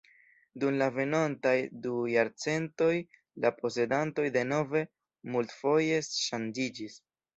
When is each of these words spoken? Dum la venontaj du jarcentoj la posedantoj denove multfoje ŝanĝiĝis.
Dum 0.61 0.77
la 0.81 0.85
venontaj 0.93 1.53
du 1.83 1.91
jarcentoj 2.13 2.89
la 3.45 3.51
posedantoj 3.59 4.25
denove 4.39 4.83
multfoje 5.37 6.01
ŝanĝiĝis. 6.09 6.99